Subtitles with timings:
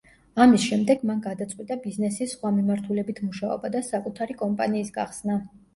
[0.45, 5.41] ამის შემდეგ მან გადაწყვიტა ბიზნესის სხვა მიმართულებით მუშაობა და საკუთარი კომპანიის გახსნა.